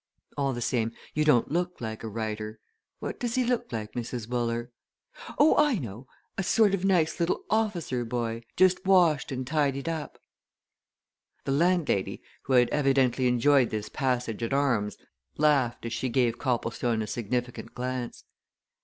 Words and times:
All 0.35 0.51
the 0.51 0.61
same, 0.63 0.93
you 1.13 1.23
don't 1.23 1.51
look 1.51 1.79
like 1.79 2.03
a 2.03 2.07
writer 2.07 2.59
what 2.97 3.19
does 3.19 3.35
he 3.35 3.43
look 3.43 3.71
like, 3.71 3.91
Mrs. 3.91 4.27
Wooler? 4.27 4.71
Oh, 5.37 5.55
I 5.63 5.75
know 5.75 6.07
a 6.39 6.43
sort 6.43 6.73
of 6.73 6.83
nice 6.83 7.19
little 7.19 7.43
officer 7.51 8.03
boy, 8.03 8.41
just 8.57 8.83
washed 8.83 9.31
and 9.31 9.45
tidied 9.45 9.87
up!" 9.87 10.17
The 11.43 11.51
landlady, 11.51 12.23
who 12.45 12.53
had 12.53 12.71
evidently 12.71 13.27
enjoyed 13.27 13.69
this 13.69 13.89
passage 13.89 14.41
at 14.41 14.53
arms, 14.53 14.97
laughed 15.37 15.85
as 15.85 15.93
she 15.93 16.09
gave 16.09 16.39
Copplestone 16.39 17.03
a 17.03 17.05
significant 17.05 17.75
glance. 17.75 18.23